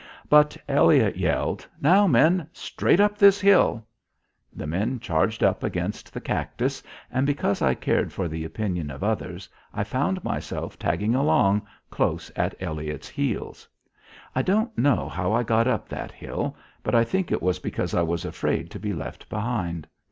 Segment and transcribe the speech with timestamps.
[0.29, 3.85] But Elliott yelled: "Now, men; straight up this hill."
[4.51, 6.81] The men charged up against the cactus,
[7.11, 12.31] and, because I cared for the opinion of others, I found myself tagging along close
[12.35, 13.67] at Elliott's heels.
[14.33, 17.93] I don't know how I got up that hill, but I think it was because
[17.93, 19.87] I was afraid to be left behind.